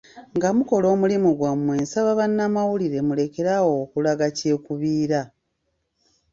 Nga 0.35 0.49
mukola 0.57 0.85
omulimu 0.93 1.29
gwammwe 1.39 1.73
nsaba 1.83 2.11
bannamawulire 2.19 2.99
mulekerawo 3.07 3.71
okulaga 3.83 4.27
kyekubiira. 4.37 5.21